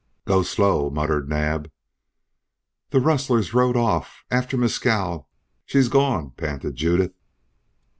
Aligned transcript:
"Go 0.25 0.41
slow," 0.41 0.89
muttered 0.89 1.29
Naab. 1.29 1.69
"The 2.89 2.99
rustlers 2.99 3.53
rode 3.53 3.77
off 3.77 4.23
after 4.31 4.57
Mescal 4.57 5.29
she's 5.67 5.89
gone!" 5.89 6.31
panted 6.31 6.75
Judith. 6.75 7.13